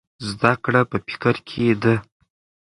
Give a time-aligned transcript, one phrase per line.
[0.29, 1.95] زده کړه په فکر کې ده.